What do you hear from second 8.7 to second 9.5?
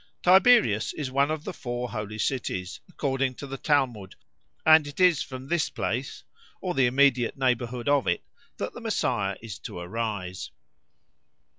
the Messiah